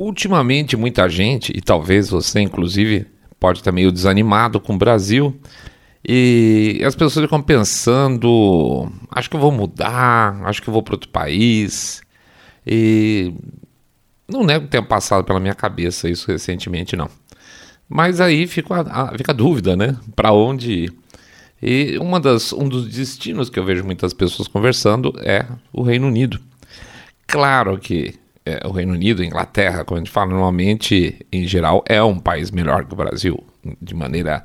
[0.00, 3.06] Ultimamente, muita gente, e talvez você inclusive,
[3.38, 5.38] pode estar meio desanimado com o Brasil,
[6.02, 10.94] e as pessoas ficam pensando: acho que eu vou mudar, acho que eu vou para
[10.94, 12.00] outro país.
[12.66, 13.34] E
[14.26, 17.10] não nego que tenha passado pela minha cabeça isso recentemente, não.
[17.86, 19.98] Mas aí fica a, fica a dúvida, né?
[20.16, 20.92] Para onde ir?
[21.62, 26.06] E uma das, um dos destinos que eu vejo muitas pessoas conversando é o Reino
[26.06, 26.40] Unido.
[27.26, 32.02] Claro que é, o Reino Unido, Inglaterra, como a gente fala normalmente, em geral, é
[32.02, 33.42] um país melhor que o Brasil,
[33.80, 34.44] de maneira.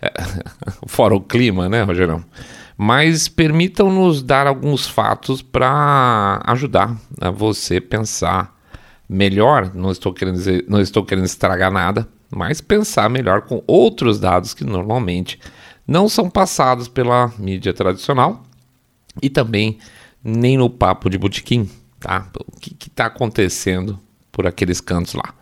[0.00, 0.10] É,
[0.86, 2.24] fora o clima, né, Rogerão?
[2.76, 8.52] Mas permitam-nos dar alguns fatos para ajudar a você pensar
[9.08, 9.72] melhor.
[9.74, 14.54] Não estou querendo dizer, não estou querendo estragar nada, mas pensar melhor com outros dados
[14.54, 15.38] que normalmente
[15.86, 18.42] não são passados pela mídia tradicional
[19.22, 19.78] e também
[20.22, 21.68] nem no papo de botequim
[22.04, 22.26] tá?
[22.46, 23.98] O que está acontecendo
[24.30, 25.34] por aqueles cantos lá?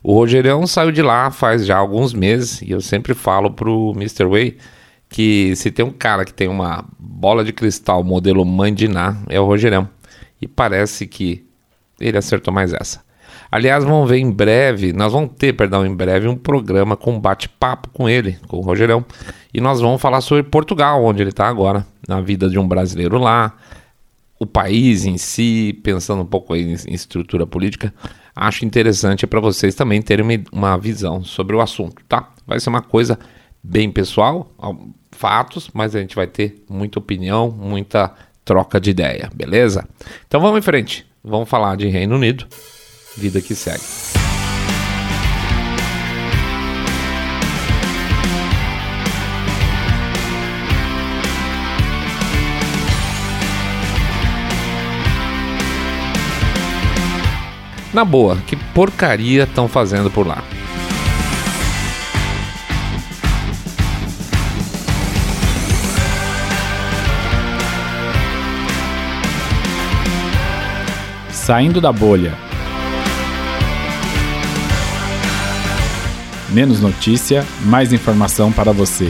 [0.00, 4.26] O Rogerão saiu de lá faz já alguns meses e eu sempre falo pro Mr.
[4.26, 4.56] Way
[5.08, 9.44] que se tem um cara que tem uma bola de cristal modelo Mandiná é o
[9.44, 9.88] Rogerão.
[10.40, 11.44] E parece que
[11.98, 13.02] ele acertou mais essa.
[13.50, 17.88] Aliás, vamos ver em breve, nós vamos ter, perdão, em breve um programa com bate-papo
[17.90, 19.04] com ele, com o Rogerão.
[19.52, 23.16] E nós vamos falar sobre Portugal, onde ele está agora, na vida de um brasileiro
[23.18, 23.54] lá,
[24.38, 27.92] o país em si, pensando um pouco em, em estrutura política,
[28.34, 32.32] acho interessante para vocês também terem uma, uma visão sobre o assunto, tá?
[32.46, 33.18] Vai ser uma coisa
[33.62, 34.52] bem pessoal,
[35.10, 38.12] fatos, mas a gente vai ter muita opinião, muita
[38.44, 39.88] troca de ideia, beleza?
[40.26, 42.46] Então vamos em frente, vamos falar de Reino Unido,
[43.16, 44.13] vida que segue.
[57.94, 60.42] Na boa, que porcaria estão fazendo por lá?
[71.30, 72.34] Saindo da bolha.
[76.50, 79.08] Menos notícia, mais informação para você.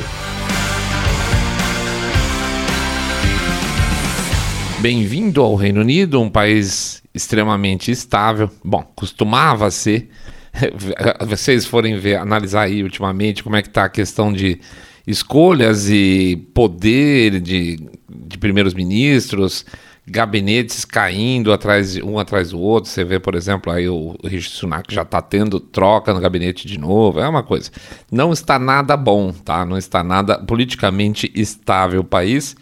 [4.81, 8.51] Bem-vindo ao Reino Unido, um país extremamente estável.
[8.65, 10.09] Bom, costumava ser.
[11.27, 14.61] Vocês forem ver, analisar aí ultimamente como é que está a questão de
[15.07, 19.65] escolhas e poder de, de primeiros ministros,
[20.07, 22.91] gabinetes caindo atrás um atrás do outro.
[22.91, 26.79] Você vê, por exemplo, aí o Rishi Sunak já está tendo troca no gabinete de
[26.79, 27.21] novo.
[27.21, 27.71] É uma coisa.
[28.11, 29.65] Não está nada bom, tá?
[29.65, 32.57] Não está nada politicamente estável o país.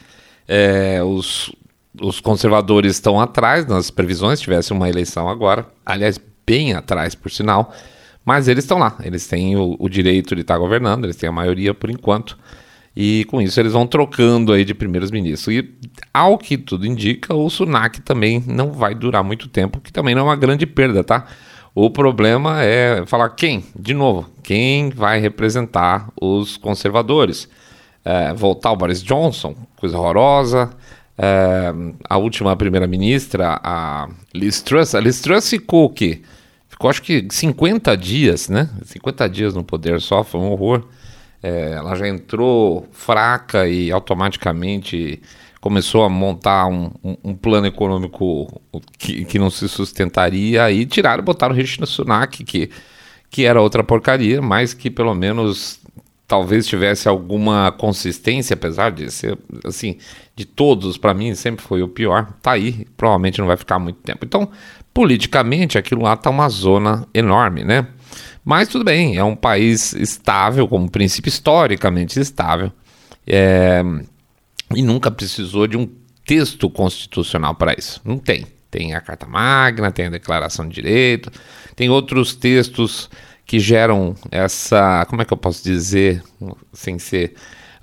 [0.46, 1.52] É, os
[2.00, 7.30] os conservadores estão atrás nas previsões, se tivesse uma eleição agora, aliás, bem atrás, por
[7.30, 7.72] sinal,
[8.24, 11.32] mas eles estão lá, eles têm o, o direito de estar governando, eles têm a
[11.32, 12.38] maioria por enquanto,
[12.94, 15.54] e com isso eles vão trocando aí de primeiros ministros.
[15.54, 15.74] E
[16.12, 20.22] ao que tudo indica, o Sunak também não vai durar muito tempo, que também não
[20.22, 21.26] é uma grande perda, tá?
[21.74, 27.48] O problema é falar quem, de novo, quem vai representar os conservadores.
[28.04, 30.70] É, voltar o Boris Johnson, coisa horrorosa.
[31.18, 31.72] É,
[32.08, 36.22] a última primeira-ministra, a Liz Truss, a Liz Truss ficou o quê?
[36.68, 38.68] Ficou acho que 50 dias, né?
[38.84, 40.84] 50 dias no poder só, foi um horror.
[41.42, 45.20] É, ela já entrou fraca e automaticamente
[45.60, 48.60] começou a montar um, um, um plano econômico
[48.98, 52.68] que, que, não se sustentaria e tiraram, botaram o Rishi Sunak, que,
[53.30, 55.80] que era outra porcaria, mas que pelo menos
[56.32, 59.98] talvez tivesse alguma consistência, apesar de ser, assim,
[60.34, 64.00] de todos, para mim sempre foi o pior, tá aí, provavelmente não vai ficar muito
[64.00, 64.24] tempo.
[64.24, 64.48] Então,
[64.94, 67.86] politicamente, aquilo lá tá uma zona enorme, né?
[68.42, 72.72] Mas tudo bem, é um país estável, como princípio historicamente estável,
[73.26, 73.82] é,
[74.74, 75.86] e nunca precisou de um
[76.24, 78.00] texto constitucional para isso.
[78.02, 78.46] Não tem.
[78.70, 81.30] Tem a Carta Magna, tem a Declaração de Direito,
[81.76, 83.10] tem outros textos
[83.52, 86.24] que geram essa, como é que eu posso dizer,
[86.72, 87.34] sem ser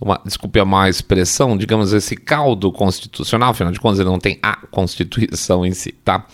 [0.01, 4.39] uma, desculpe a má expressão, digamos, esse caldo constitucional, afinal de contas ele não tem
[4.41, 6.25] a Constituição em si, tá?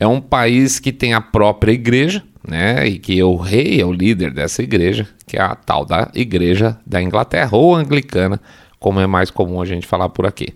[0.00, 3.92] É um país que tem a própria igreja, né, e que o rei é o
[3.92, 8.40] líder dessa igreja, que é a tal da Igreja da Inglaterra, ou anglicana,
[8.80, 10.54] como é mais comum a gente falar por aqui.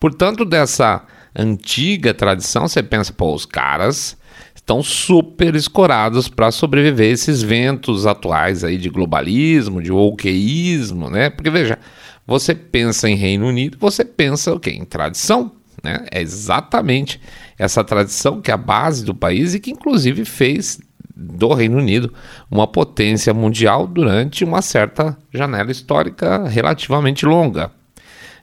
[0.00, 1.04] Portanto, dessa
[1.36, 4.16] antiga tradição, você pensa, pô, os caras
[4.64, 11.28] estão super escorados para sobreviver a esses ventos atuais aí de globalismo, de wokeísmo, né?
[11.28, 11.78] Porque veja,
[12.26, 14.70] você pensa em Reino Unido, você pensa o quê?
[14.70, 15.52] Em tradição,
[15.82, 16.06] né?
[16.10, 17.20] É exatamente
[17.58, 20.80] essa tradição que é a base do país e que inclusive fez
[21.14, 22.12] do Reino Unido
[22.50, 27.70] uma potência mundial durante uma certa janela histórica relativamente longa.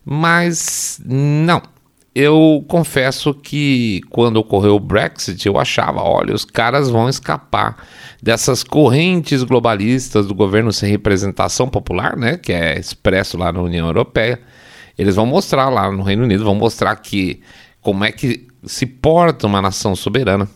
[0.05, 1.63] Mas não.
[2.13, 7.87] Eu confesso que quando ocorreu o Brexit, eu achava, olha, os caras vão escapar
[8.21, 13.87] dessas correntes globalistas do governo sem representação popular, né, que é expresso lá na União
[13.87, 14.41] Europeia.
[14.97, 17.41] Eles vão mostrar lá no Reino Unido, vão mostrar que
[17.79, 20.49] como é que se porta uma nação soberana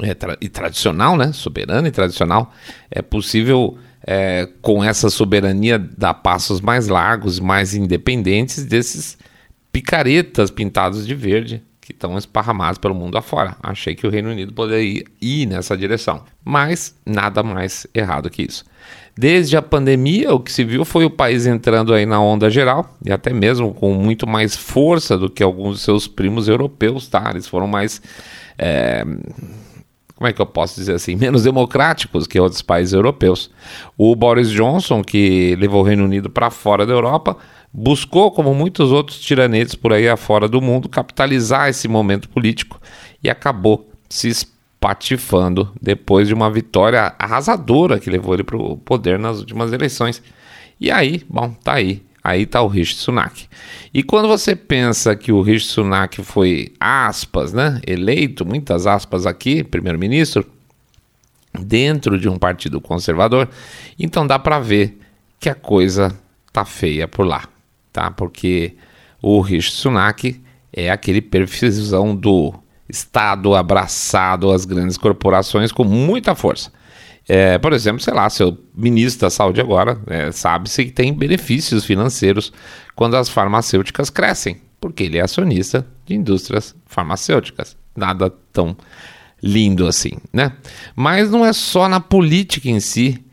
[0.00, 1.32] é, tra e tradicional, né?
[1.32, 2.52] Soberana e tradicional.
[2.90, 9.16] É possível, é, com essa soberania, dar passos mais largos, mais independentes desses
[9.76, 13.58] picaretas pintados de verde que estão esparramados pelo mundo afora.
[13.62, 18.64] Achei que o Reino Unido poderia ir nessa direção, mas nada mais errado que isso.
[19.14, 22.96] Desde a pandemia, o que se viu foi o país entrando aí na onda geral
[23.04, 27.28] e até mesmo com muito mais força do que alguns de seus primos europeus, tá?
[27.30, 28.00] Eles foram mais
[28.58, 29.04] é
[30.16, 33.50] como é que eu posso dizer assim, menos democráticos que outros países europeus.
[33.98, 37.36] O Boris Johnson, que levou o Reino Unido para fora da Europa,
[37.78, 42.80] buscou, como muitos outros tiranetes por aí afora do mundo, capitalizar esse momento político
[43.22, 49.18] e acabou se espatifando depois de uma vitória arrasadora que levou ele para o poder
[49.18, 50.22] nas últimas eleições.
[50.80, 52.02] E aí, bom, tá aí.
[52.24, 53.46] Aí tá o Rishi Sunak.
[53.92, 59.62] E quando você pensa que o Rishi Sunak foi, aspas, né, eleito, muitas aspas aqui,
[59.62, 60.46] primeiro-ministro,
[61.52, 63.48] dentro de um partido conservador,
[63.98, 64.98] então dá para ver
[65.38, 66.18] que a coisa
[66.52, 67.44] tá feia por lá,
[67.96, 68.10] tá?
[68.10, 68.76] Porque
[69.22, 70.38] o Rishi Sunak
[70.70, 72.52] é aquele perfilzão do
[72.86, 76.70] Estado abraçado às grandes corporações com muita força.
[77.26, 81.86] É, por exemplo, sei lá, seu ministro da saúde agora é, sabe-se que tem benefícios
[81.86, 82.52] financeiros
[82.94, 87.78] quando as farmacêuticas crescem, porque ele é acionista de indústrias farmacêuticas.
[87.96, 88.76] Nada tão
[89.42, 90.52] lindo assim, né?
[90.94, 93.24] Mas não é só na política em si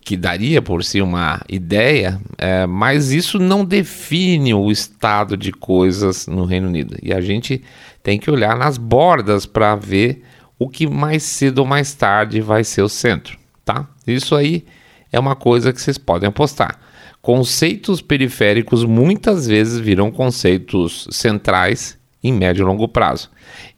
[0.00, 6.26] que daria por si uma ideia, é, mas isso não define o estado de coisas
[6.26, 6.96] no Reino Unido.
[7.02, 7.62] E a gente
[8.02, 10.22] tem que olhar nas bordas para ver
[10.58, 13.88] o que mais cedo ou mais tarde vai ser o centro, tá?
[14.06, 14.64] Isso aí
[15.12, 16.78] é uma coisa que vocês podem apostar.
[17.22, 23.30] Conceitos periféricos muitas vezes viram conceitos centrais em médio e longo prazo.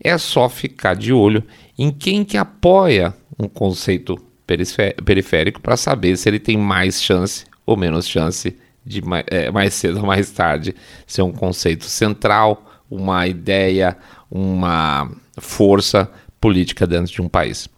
[0.02, 1.42] É só ficar de olho
[1.78, 4.16] em quem que apoia um conceito
[5.04, 9.74] periférico para saber se ele tem mais chance ou menos chance de mais, é, mais
[9.74, 10.74] cedo ou mais tarde
[11.06, 13.96] ser um conceito central, uma ideia,
[14.30, 16.10] uma força
[16.40, 17.68] política dentro de um país.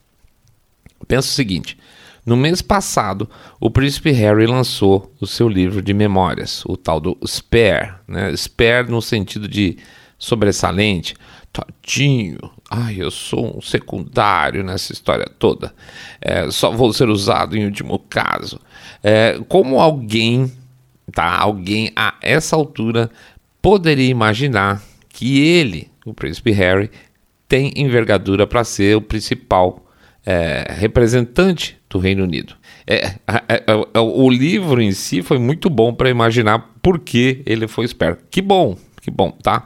[1.06, 1.78] Pensa o seguinte:
[2.24, 3.28] no mês passado,
[3.60, 8.34] o príncipe Harry lançou o seu livro de memórias, o tal do Spare, né?
[8.34, 9.76] Spare no sentido de
[10.18, 11.14] sobressalente,
[11.52, 12.38] tadinho,
[12.70, 15.74] ai, eu sou um secundário nessa história toda,
[16.20, 18.58] é, só vou ser usado em último caso.
[19.02, 20.50] É, como alguém,
[21.12, 21.38] tá?
[21.38, 23.10] Alguém a essa altura
[23.60, 26.90] poderia imaginar que ele, o príncipe Harry,
[27.46, 29.84] tem envergadura para ser o principal
[30.26, 32.54] é, representante do Reino Unido.
[32.86, 33.16] É, é,
[33.48, 33.64] é,
[33.94, 38.24] é o livro em si foi muito bom para imaginar por que ele foi esperto.
[38.30, 39.64] Que bom, que bom, tá?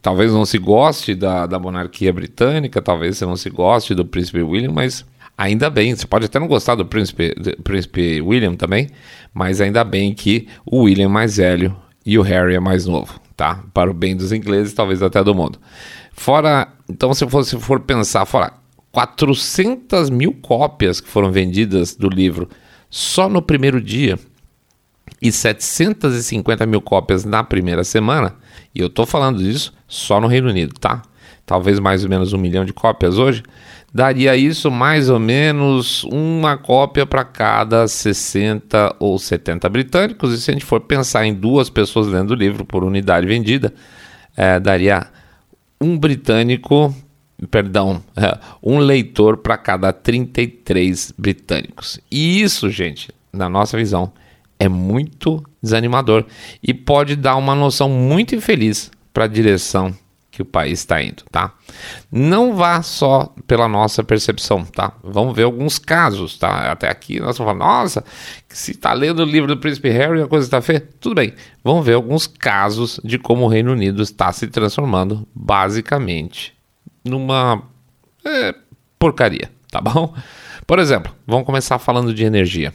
[0.00, 4.42] Talvez não se goste da, da monarquia britânica, talvez você não se goste do príncipe
[4.42, 5.04] William, mas
[5.36, 8.88] ainda bem, você pode até não gostar do príncipe, do príncipe William também,
[9.34, 13.20] mas ainda bem que o William é mais velho e o Harry é mais novo,
[13.36, 13.62] tá?
[13.74, 15.58] Para o bem dos ingleses, talvez até do mundo.
[16.12, 18.52] Fora, então se você for pensar, fora
[18.92, 22.48] 400 mil cópias que foram vendidas do livro
[22.90, 24.18] só no primeiro dia
[25.20, 28.34] e 750 mil cópias na primeira semana,
[28.74, 31.02] e eu estou falando disso só no Reino Unido, tá?
[31.44, 33.42] Talvez mais ou menos um milhão de cópias hoje,
[33.92, 40.50] daria isso mais ou menos uma cópia para cada 60 ou 70 britânicos, e se
[40.50, 43.72] a gente for pensar em duas pessoas lendo o livro por unidade vendida,
[44.36, 45.06] é, daria
[45.80, 46.94] um britânico,
[47.50, 48.02] perdão,
[48.62, 51.98] um leitor para cada 33 britânicos.
[52.10, 54.12] E isso, gente, na nossa visão,
[54.58, 56.24] é muito desanimador
[56.62, 59.94] e pode dar uma noção muito infeliz para a direção
[60.38, 61.52] que o país está indo, tá?
[62.12, 64.92] Não vá só pela nossa percepção, tá?
[65.02, 66.70] Vamos ver alguns casos, tá?
[66.70, 68.04] Até aqui nós vamos falar, nossa,
[68.48, 70.86] se está lendo o livro do Príncipe Harry a coisa está feia.
[71.00, 71.34] Tudo bem,
[71.64, 76.54] vamos ver alguns casos de como o Reino Unido está se transformando, basicamente,
[77.04, 77.62] numa
[78.24, 78.54] é,
[78.96, 80.14] porcaria, tá bom?
[80.68, 82.72] Por exemplo, vamos começar falando de energia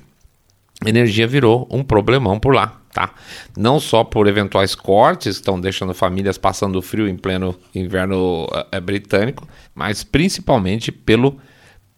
[0.89, 3.13] energia virou um problemão por lá, tá?
[3.57, 8.79] Não só por eventuais cortes que estão deixando famílias passando frio em pleno inverno é,
[8.79, 11.37] britânico, mas principalmente pelo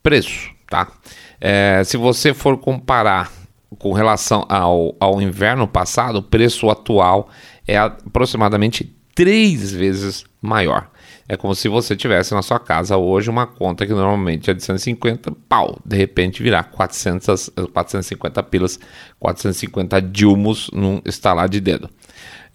[0.01, 0.91] preço, tá?
[1.39, 3.31] É, se você for comparar
[3.77, 7.29] com relação ao, ao inverno passado, o preço atual
[7.67, 10.89] é aproximadamente três vezes maior.
[11.27, 14.63] É como se você tivesse na sua casa hoje uma conta que normalmente é de
[14.63, 18.79] 150, pau, de repente virar 400, 450 pilas,
[19.19, 21.89] 450 dilmos num estalar de dedo.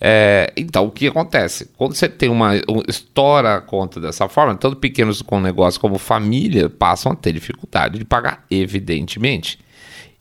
[0.00, 1.68] É, então, o que acontece?
[1.76, 2.54] Quando você tem uma.
[2.68, 7.32] Um, estoura a conta dessa forma, tanto pequenos com negócio como família passam a ter
[7.32, 9.58] dificuldade de pagar, evidentemente.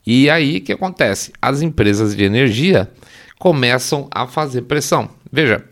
[0.06, 1.32] E aí o que acontece?
[1.40, 2.90] As empresas de energia
[3.38, 5.08] começam a fazer pressão.
[5.32, 5.64] Veja,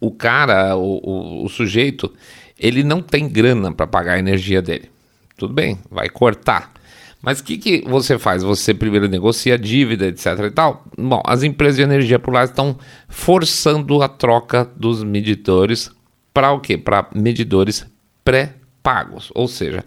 [0.00, 2.12] o cara, o, o, o sujeito,
[2.58, 4.90] ele não tem grana para pagar a energia dele.
[5.36, 6.72] Tudo bem, vai cortar.
[7.20, 8.42] Mas o que, que você faz?
[8.42, 10.84] Você primeiro negocia dívida, etc e tal.
[10.96, 15.90] Bom, as empresas de energia por lá estão forçando a troca dos medidores
[16.32, 16.78] para o quê?
[16.78, 17.86] Para medidores
[18.22, 19.84] pré-pagos, ou seja,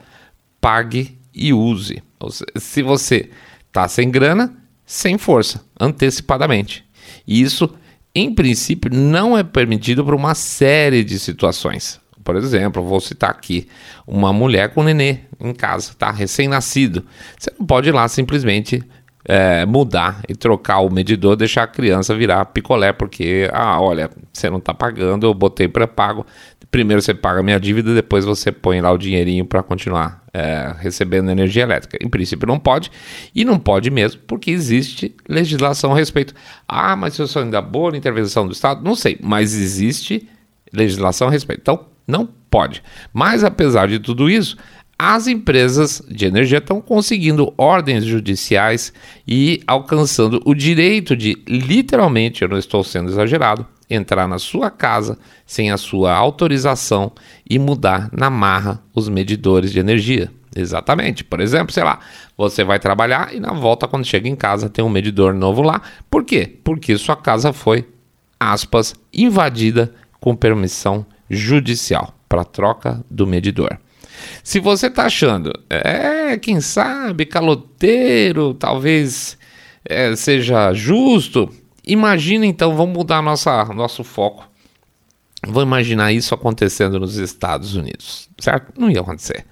[0.59, 2.03] pague e use.
[2.29, 3.29] Seja, se você
[3.67, 6.83] está sem grana, sem força, antecipadamente.
[7.25, 7.73] E isso
[8.13, 11.99] em princípio, não é permitido para uma série de situações.
[12.23, 13.67] Por exemplo, vou citar aqui
[14.05, 16.11] uma mulher com nenê em casa, tá?
[16.11, 17.05] Recém-nascido.
[17.37, 18.83] Você não pode ir lá simplesmente
[19.25, 24.49] é, mudar e trocar o medidor, deixar a criança virar picolé, porque, ah, olha, você
[24.49, 26.25] não está pagando, eu botei pré-pago.
[26.71, 30.73] Primeiro você paga a minha dívida, depois você põe lá o dinheirinho para continuar é,
[30.77, 31.97] recebendo energia elétrica.
[31.99, 32.91] Em princípio não pode,
[33.33, 36.33] e não pode mesmo, porque existe legislação a respeito.
[36.67, 40.29] Ah, mas se eu sou ainda boa intervenção do Estado, não sei, mas existe
[40.71, 41.61] legislação a respeito.
[41.61, 42.83] Então, não pode.
[43.13, 44.57] Mas apesar de tudo isso,
[45.01, 48.91] as empresas de energia estão conseguindo ordens judiciais
[49.25, 55.17] e alcançando o direito de, literalmente, eu não estou sendo exagerado, entrar na sua casa
[55.45, 57.13] sem a sua autorização
[57.49, 60.29] e mudar na marra os medidores de energia.
[60.53, 61.23] Exatamente.
[61.23, 61.99] Por exemplo, sei lá,
[62.35, 65.81] você vai trabalhar e na volta, quando chega em casa, tem um medidor novo lá.
[66.09, 66.59] Por quê?
[66.61, 67.87] Porque sua casa foi,
[68.37, 73.79] aspas, invadida com permissão judicial para troca do medidor.
[74.43, 79.37] Se você está achando, é, quem sabe, caloteiro, talvez
[79.85, 81.49] é, seja justo,
[81.85, 84.47] imagina então, vamos mudar nossa, nosso foco.
[85.47, 88.73] Vou imaginar isso acontecendo nos Estados Unidos, certo?
[88.77, 89.45] Não ia acontecer.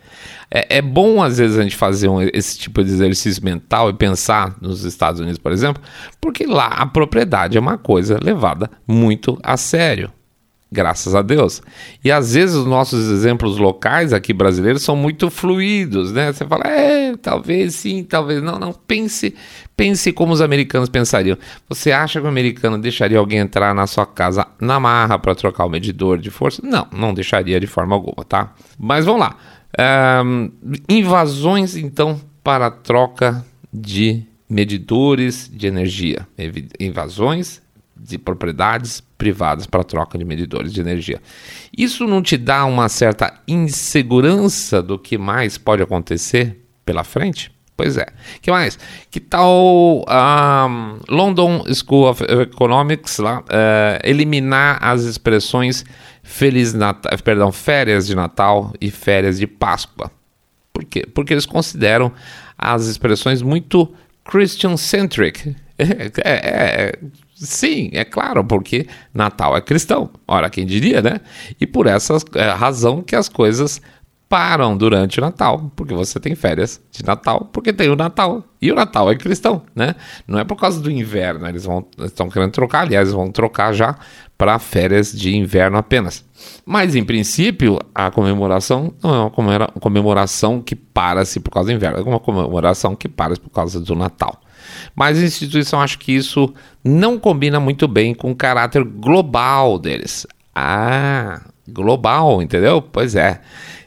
[0.51, 3.93] É, é bom, às vezes, a gente fazer um, esse tipo de exercício mental e
[3.93, 5.81] pensar nos Estados Unidos, por exemplo,
[6.19, 10.12] porque lá a propriedade é uma coisa levada muito a sério.
[10.69, 11.62] Graças a Deus.
[12.03, 16.33] E às vezes os nossos exemplos locais aqui brasileiros são muito fluidos, né?
[16.33, 18.59] Você fala, é, talvez sim, talvez não.
[18.59, 19.33] Não, pense,
[19.77, 21.38] pense como os americanos pensariam.
[21.69, 25.65] Você acha que o americano deixaria alguém entrar na sua casa na marra para trocar
[25.65, 26.62] o medidor de força?
[26.62, 28.53] Não, não deixaria de forma alguma, tá?
[28.77, 29.38] Mas vamos lá.
[30.25, 30.51] Um,
[30.89, 36.27] invasões, então, para troca de medidores de energia.
[36.77, 37.62] Invasões
[37.99, 41.21] de propriedades privadas para troca de medidores de energia.
[41.75, 47.51] Isso não te dá uma certa insegurança do que mais pode acontecer pela frente?
[47.77, 48.07] Pois é.
[48.41, 48.79] que mais?
[49.11, 53.43] Que tal um, London School of Economics lá, uh,
[54.03, 55.85] eliminar as expressões
[56.23, 60.11] Feliz Natal, perdão, férias de Natal e férias de Páscoa?
[60.73, 61.05] Por quê?
[61.13, 62.11] Porque eles consideram
[62.57, 63.93] as expressões muito
[64.25, 65.55] Christian-centric.
[65.79, 66.39] É, é,
[66.87, 66.99] é,
[67.39, 70.10] Sim, é claro, porque Natal é cristão.
[70.27, 71.22] Ora, quem diria, né?
[71.62, 73.79] E por essa é, razão que as coisas
[74.27, 78.44] param durante o Natal, porque você tem férias de Natal, porque tem o Natal.
[78.62, 79.96] E o Natal é cristão, né?
[80.27, 83.96] Não é por causa do inverno, eles vão estão querendo trocar, aliás, vão trocar já
[84.38, 86.25] para férias de inverno apenas.
[86.65, 92.00] Mas em princípio, a comemoração não é uma comemoração que para-se por causa do inverno,
[92.00, 94.41] é uma comemoração que para-se por causa do Natal.
[94.95, 100.25] Mas a instituição acho que isso não combina muito bem com o caráter global deles.
[100.55, 102.81] Ah, global, entendeu?
[102.81, 103.41] Pois é.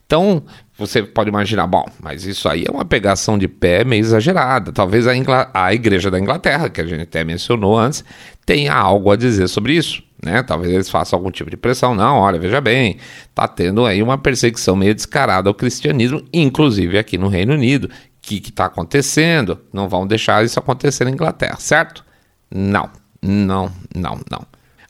[0.06, 0.42] Então,
[0.80, 4.72] você pode imaginar, bom, mas isso aí é uma pegação de pé meio exagerada.
[4.72, 8.02] Talvez a, Ingl a Igreja da Inglaterra, que a gente até mencionou antes,
[8.46, 10.02] tenha algo a dizer sobre isso.
[10.24, 10.42] Né?
[10.42, 11.94] Talvez eles façam algum tipo de pressão.
[11.94, 12.96] Não, olha, veja bem,
[13.34, 18.36] tá tendo aí uma perseguição meio descarada ao cristianismo, inclusive aqui no Reino Unido, que
[18.36, 22.04] está acontecendo, não vão deixar isso acontecer na Inglaterra, certo?
[22.50, 22.90] Não,
[23.22, 24.46] não, não, não.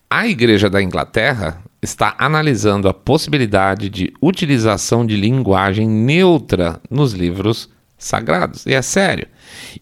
[0.08, 7.68] A Igreja da Inglaterra está analisando a possibilidade de utilização de linguagem neutra nos livros
[7.96, 8.66] sagrados.
[8.66, 9.28] E é sério.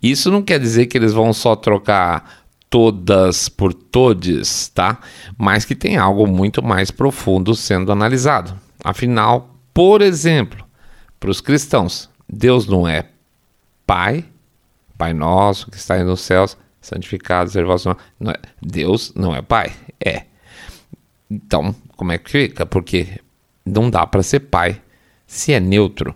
[0.02, 4.98] Isso não quer dizer que eles vão só trocar todas por todes, tá?
[5.36, 8.54] Mas que tem algo muito mais profundo sendo analisado.
[8.84, 10.64] Afinal, por exemplo,
[11.18, 13.06] para os cristãos, Deus não é
[13.88, 14.22] Pai,
[14.98, 18.00] Pai nosso que está nos céus, santificado seja o vosso nome.
[18.20, 20.24] Não é, Deus não é Pai, é.
[21.30, 22.66] Então, como é que fica?
[22.66, 23.18] Porque
[23.64, 24.78] não dá para ser Pai
[25.26, 26.14] se é neutro,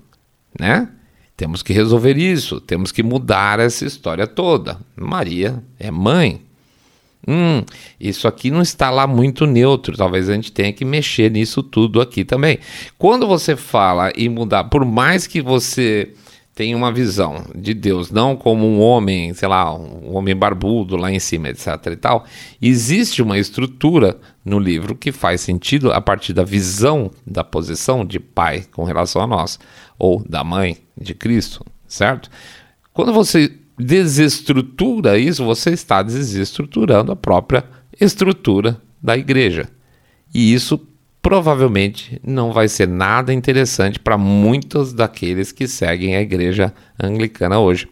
[0.60, 0.86] né?
[1.34, 4.78] Temos que resolver isso, temos que mudar essa história toda.
[4.94, 6.42] Maria é mãe.
[7.26, 7.64] Hum,
[7.98, 9.96] isso aqui não está lá muito neutro.
[9.96, 12.58] Talvez a gente tenha que mexer nisso tudo aqui também.
[12.98, 16.12] Quando você fala em mudar, por mais que você
[16.54, 21.10] tenha uma visão de Deus não como um homem, sei lá, um homem barbudo lá
[21.10, 22.26] em cima, etc e tal,
[22.60, 28.20] existe uma estrutura no livro que faz sentido a partir da visão da posição de
[28.20, 29.58] pai com relação a nós
[29.98, 32.30] ou da mãe de Cristo, certo?
[32.92, 37.64] Quando você desestrutura isso, você está desestruturando a própria
[37.98, 39.68] estrutura da igreja.
[40.34, 40.78] E isso
[41.22, 47.88] provavelmente não vai ser nada interessante para muitos daqueles que seguem a igreja anglicana hoje.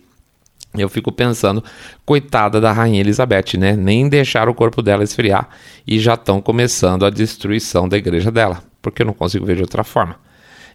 [0.74, 1.64] Eu fico pensando,
[2.04, 3.74] coitada da rainha Elizabeth, né?
[3.74, 5.48] Nem deixaram o corpo dela esfriar
[5.86, 9.62] e já estão começando a destruição da igreja dela, porque eu não consigo ver de
[9.62, 10.16] outra forma.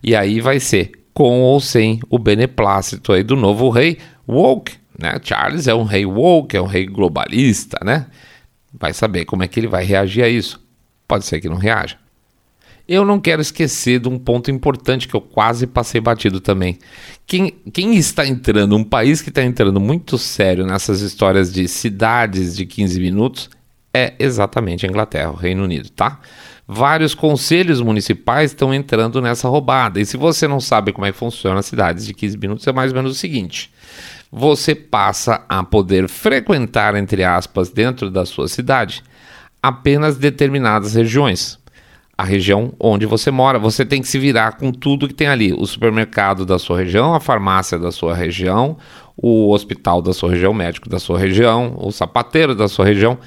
[0.03, 3.97] E aí vai ser com ou sem o beneplácito aí do novo rei
[4.27, 5.17] woke, né?
[5.24, 8.07] Charles é um rei woke, é um rei globalista, né?
[8.74, 10.62] Vai saber como é que ele vai reagir a isso.
[11.07, 11.97] Pode ser que não reaja.
[12.88, 16.77] Eu não quero esquecer de um ponto importante que eu quase passei batido também.
[17.25, 22.56] Quem, quem está entrando, um país que está entrando muito sério nessas histórias de cidades
[22.56, 23.50] de 15 minutos,
[23.92, 26.20] é exatamente a Inglaterra, o Reino Unido, tá?
[26.68, 30.00] Vários conselhos municipais estão entrando nessa roubada.
[30.00, 32.74] E se você não sabe como é que funciona as cidades de 15 minutos, é
[32.74, 33.72] mais ou menos o seguinte:
[34.32, 39.04] você passa a poder frequentar, entre aspas, dentro da sua cidade,
[39.62, 41.58] apenas determinadas regiões
[42.17, 43.60] a região onde você mora.
[43.60, 47.13] Você tem que se virar com tudo que tem ali: o supermercado da sua região,
[47.13, 48.77] a farmácia da sua região,
[49.17, 53.18] o hospital da sua região, o médico da sua região, o sapateiro da sua região.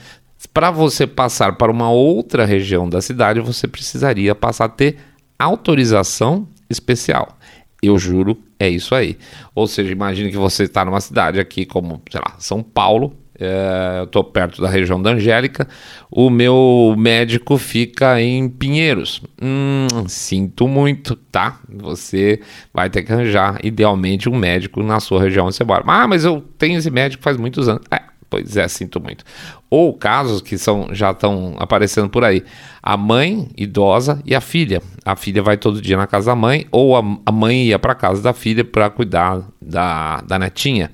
[0.54, 4.96] Para você passar para uma outra região da cidade, você precisaria passar a ter
[5.38, 7.36] autorização especial.
[7.82, 9.16] Eu juro, é isso aí.
[9.54, 14.02] Ou seja, imagine que você está numa cidade aqui como, sei lá, São Paulo, é,
[14.02, 15.68] estou perto da região da Angélica,
[16.10, 19.22] o meu médico fica em Pinheiros.
[19.40, 21.60] Hum, sinto muito, tá?
[21.68, 22.40] Você
[22.74, 25.84] vai ter que arranjar, idealmente, um médico na sua região onde você mora.
[25.86, 27.82] Ah, mas eu tenho esse médico faz muitos anos.
[27.90, 29.24] É, pois é, sinto muito.
[29.70, 32.42] Ou casos que são, já estão aparecendo por aí.
[32.82, 34.82] A mãe idosa e a filha.
[35.04, 37.94] A filha vai todo dia na casa da mãe, ou a, a mãe ia para
[37.94, 40.90] casa da filha para cuidar da, da netinha.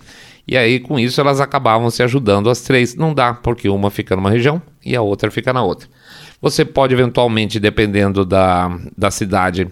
[0.47, 2.95] E aí, com isso, elas acabavam se ajudando as três.
[2.95, 5.89] Não dá, porque uma fica numa região e a outra fica na outra.
[6.41, 9.69] Você pode, eventualmente, dependendo da, da cidade,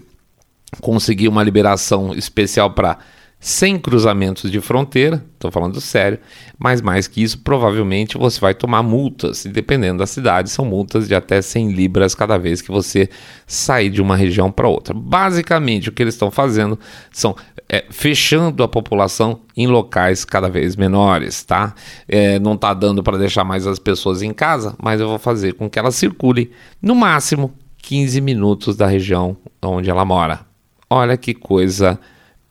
[0.81, 2.97] conseguir uma liberação especial para
[3.43, 6.17] sem cruzamentos de fronteira, estou falando sério,
[6.57, 11.09] mas mais que isso, provavelmente você vai tomar multas, e dependendo da cidade, são multas
[11.09, 13.09] de até 100 libras cada vez que você
[13.45, 14.93] sair de uma região para outra.
[14.93, 16.79] Basicamente, o que eles estão fazendo
[17.11, 17.35] são
[17.67, 21.75] é, fechando a população em locais cada vez menores, tá?
[22.07, 25.55] É, não está dando para deixar mais as pessoas em casa, mas eu vou fazer
[25.55, 26.49] com que elas circulem
[26.81, 30.45] no máximo 15 minutos da região onde ela mora.
[30.89, 31.99] Olha que coisa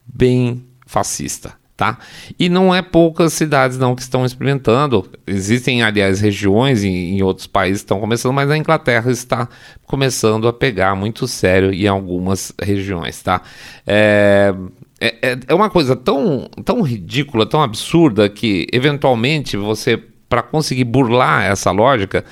[0.04, 1.54] bem fascista.
[1.74, 1.98] Tá?
[2.38, 5.10] E não é poucas cidades não que estão experimentando.
[5.26, 9.48] Existem, aliás, regiões em, em outros países que estão começando, mas a Inglaterra está
[9.84, 13.42] começando a pegar muito sério em algumas regiões, tá?
[13.84, 14.54] É,
[15.00, 19.96] é, é uma coisa tão, tão ridícula, tão absurda que, eventualmente, você,
[20.28, 22.24] para conseguir burlar essa lógica,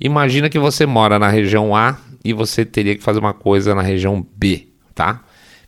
[0.00, 3.82] imagina que você mora na região A e você teria que fazer uma coisa na
[3.82, 5.22] região B, tá?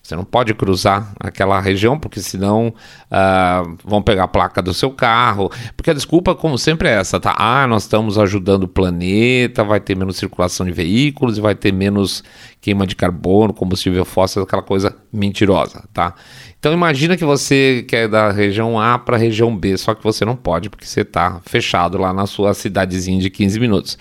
[0.08, 4.90] Você não pode cruzar aquela região, porque senão uh, vão pegar a placa do seu
[4.90, 5.50] carro.
[5.76, 7.34] Porque a desculpa, como sempre, é essa, tá?
[7.38, 11.74] Ah, nós estamos ajudando o planeta, vai ter menos circulação de veículos e vai ter
[11.74, 12.24] menos
[12.58, 16.14] queima de carbono, combustível fóssil, aquela coisa mentirosa, tá?
[16.58, 20.24] Então imagina que você quer da região A para a região B, só que você
[20.24, 23.98] não pode, porque você está fechado lá na sua cidadezinha de 15 minutos.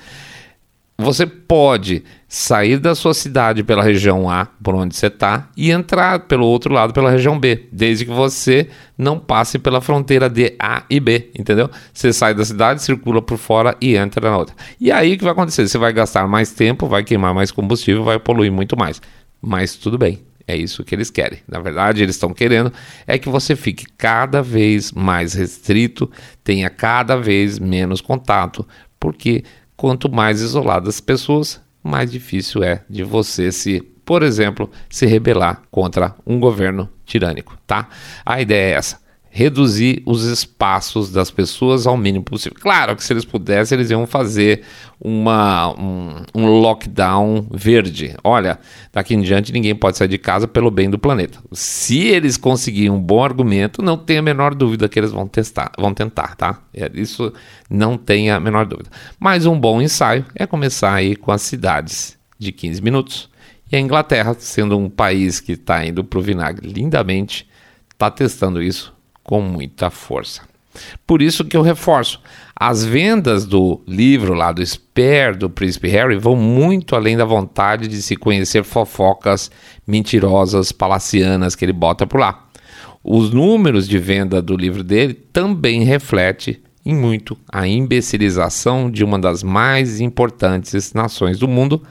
[1.00, 6.22] Você pode sair da sua cidade pela região A, por onde você está, e entrar
[6.22, 10.84] pelo outro lado pela região B, desde que você não passe pela fronteira de A
[10.90, 11.70] e B, entendeu?
[11.94, 14.56] Você sai da cidade, circula por fora e entra na outra.
[14.82, 15.68] E aí o que vai acontecer?
[15.68, 19.00] Você vai gastar mais tempo, vai queimar mais combustível, vai poluir muito mais.
[19.40, 21.40] Mas tudo bem, é isso que eles querem.
[21.48, 22.74] Na verdade, eles estão querendo
[23.06, 26.10] é que você fique cada vez mais restrito,
[26.44, 28.68] tenha cada vez menos contato,
[29.00, 29.44] porque
[29.78, 35.64] quanto mais isoladas as pessoas, mais difícil é de você se por exemplo, se rebelar
[35.70, 37.90] contra um governo tirânico, tá?
[38.26, 39.07] A ideia é essa
[39.38, 42.58] reduzir os espaços das pessoas ao mínimo possível.
[42.60, 44.64] Claro que se eles pudessem, eles iam fazer
[45.00, 48.16] uma, um, um, lockdown verde.
[48.24, 48.58] Olha,
[48.92, 51.38] daqui em diante ninguém pode sair de casa pelo bem do planeta.
[51.52, 55.72] Se eles conseguirem um bom argumento, não tenha a menor dúvida que eles vão testar,
[55.78, 56.60] vão tentar, tá?
[56.74, 57.32] É, isso
[57.70, 58.90] não tenha a menor dúvida.
[59.20, 63.30] Mas um bom ensaio é começar aí com as cidades de 15 minutos.
[63.72, 67.48] E a Inglaterra, sendo um país que está indo para o vinagre lindamente,
[67.94, 68.97] está testando isso
[69.28, 70.42] com muita força.
[71.06, 72.22] Por isso que eu reforço,
[72.56, 77.88] as vendas do livro lá do Spare do Príncipe Harry vão muito além da vontade
[77.88, 79.52] de se conhecer fofocas
[79.86, 82.48] mentirosas palacianas que ele bota por lá.
[83.04, 89.20] Os números de venda do livro dele também reflete em muito a imbecilização de uma
[89.20, 91.84] das mais importantes nações do mundo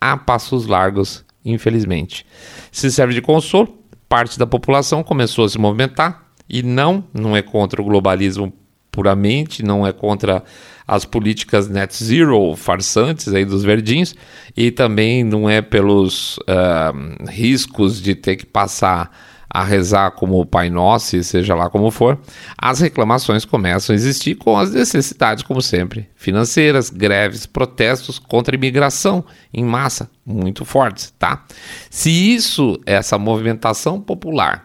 [0.00, 2.24] a passos largos, infelizmente.
[2.70, 7.40] Se serve de consolo, parte da população começou a se movimentar e não, não é
[7.40, 8.52] contra o globalismo
[8.92, 10.44] puramente, não é contra
[10.86, 14.14] as políticas net zero farsantes aí dos verdinhos
[14.54, 19.10] e também não é pelos uh, riscos de ter que passar
[19.54, 22.18] a rezar como o Pai Nosso, seja lá como for,
[22.56, 28.56] as reclamações começam a existir com as necessidades, como sempre, financeiras, greves, protestos contra a
[28.56, 31.44] imigração em massa, muito fortes, tá?
[31.90, 34.64] Se isso, essa movimentação popular,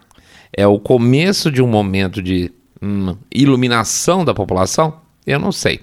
[0.58, 2.50] é o começo de um momento de
[2.82, 5.00] hum, iluminação da população?
[5.24, 5.82] Eu não sei.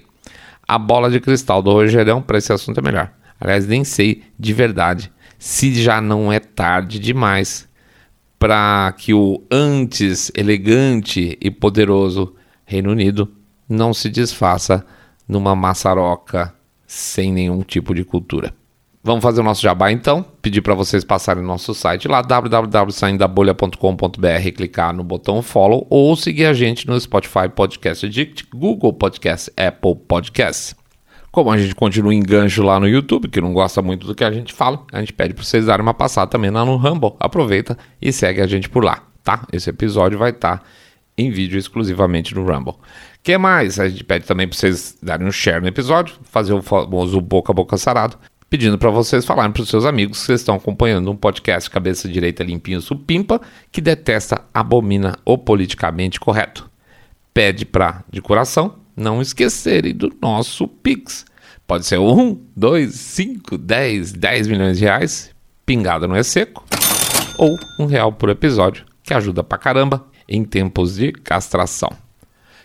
[0.68, 3.10] A bola de cristal do Rogerão para esse assunto é melhor.
[3.40, 7.66] Aliás, nem sei de verdade se já não é tarde demais
[8.38, 12.34] para que o antes elegante e poderoso
[12.66, 13.32] Reino Unido
[13.66, 14.84] não se desfaça
[15.26, 16.52] numa maçaroca
[16.86, 18.52] sem nenhum tipo de cultura.
[19.06, 20.26] Vamos fazer o nosso jabá então.
[20.42, 26.46] Pedir para vocês passarem no nosso site lá www.saindabolha.com.br, clicar no botão follow ou seguir
[26.46, 30.74] a gente no Spotify Podcast Addict, Google Podcast, Apple Podcast.
[31.30, 34.24] Como a gente continua em gancho lá no YouTube, que não gosta muito do que
[34.24, 37.12] a gente fala, a gente pede para vocês darem uma passada também lá no Rumble.
[37.20, 39.46] Aproveita e segue a gente por lá, tá?
[39.52, 40.64] Esse episódio vai estar tá
[41.16, 42.74] em vídeo exclusivamente no Rumble.
[43.22, 43.78] Que mais?
[43.78, 47.52] A gente pede também para vocês darem um share no episódio, fazer o famoso boca
[47.52, 51.16] a boca sarado pedindo para vocês falarem para os seus amigos que estão acompanhando um
[51.16, 53.40] podcast cabeça direita limpinho supimpa
[53.72, 56.70] que detesta, abomina o politicamente correto.
[57.34, 61.26] Pede para, de coração, não esquecerem do nosso Pix.
[61.66, 65.30] Pode ser um, dois, cinco, dez, dez milhões de reais,
[65.66, 66.64] pingada não é seco,
[67.36, 71.90] ou um real por episódio, que ajuda pra caramba em tempos de castração.